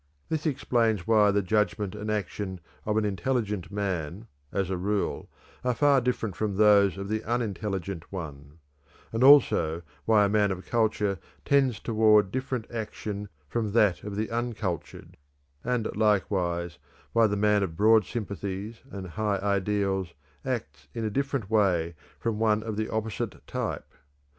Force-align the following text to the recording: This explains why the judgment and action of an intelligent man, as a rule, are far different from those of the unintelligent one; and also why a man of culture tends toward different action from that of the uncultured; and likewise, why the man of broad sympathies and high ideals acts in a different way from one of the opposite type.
This 0.29 0.47
explains 0.47 1.05
why 1.05 1.29
the 1.29 1.43
judgment 1.43 1.93
and 1.93 2.09
action 2.09 2.59
of 2.87 2.97
an 2.97 3.05
intelligent 3.05 3.71
man, 3.71 4.25
as 4.51 4.71
a 4.71 4.75
rule, 4.75 5.29
are 5.63 5.75
far 5.75 6.01
different 6.01 6.35
from 6.35 6.55
those 6.55 6.97
of 6.97 7.07
the 7.07 7.23
unintelligent 7.23 8.11
one; 8.11 8.57
and 9.13 9.23
also 9.23 9.83
why 10.05 10.25
a 10.25 10.27
man 10.27 10.49
of 10.49 10.65
culture 10.65 11.19
tends 11.45 11.79
toward 11.79 12.31
different 12.31 12.65
action 12.71 13.29
from 13.47 13.73
that 13.73 14.03
of 14.03 14.15
the 14.15 14.31
uncultured; 14.31 15.17
and 15.63 15.87
likewise, 15.95 16.79
why 17.13 17.27
the 17.27 17.37
man 17.37 17.61
of 17.61 17.77
broad 17.77 18.03
sympathies 18.03 18.81
and 18.89 19.05
high 19.05 19.37
ideals 19.37 20.15
acts 20.43 20.87
in 20.95 21.05
a 21.05 21.11
different 21.11 21.47
way 21.47 21.93
from 22.17 22.39
one 22.39 22.63
of 22.63 22.75
the 22.75 22.89
opposite 22.89 23.45
type. 23.45 23.93